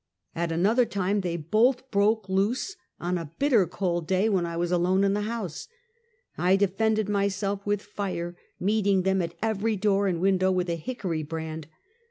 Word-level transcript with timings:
At 0.33 0.51
another 0.51 0.85
time, 0.85 1.21
they 1.21 1.37
both 1.37 1.91
broke 1.91 2.27
loose, 2.27 2.75
on 2.99 3.19
a 3.19 3.31
bitter 3.37 3.67
cold 3.67 4.07
day 4.07 4.29
when 4.29 4.47
I 4.47 4.57
was 4.57 4.71
alone 4.71 5.03
in 5.03 5.13
the 5.13 5.21
house. 5.29 5.67
I 6.39 6.55
defended 6.55 7.07
myself 7.07 7.67
with 7.67 7.83
fire, 7.83 8.35
meet 8.59 8.87
ing 8.87 9.03
them 9.03 9.21
at 9.21 9.35
every 9.43 9.75
door 9.75 10.07
and 10.07 10.19
window 10.19 10.51
with 10.51 10.71
a 10.71 10.75
hickory 10.75 11.21
brand. 11.21 11.67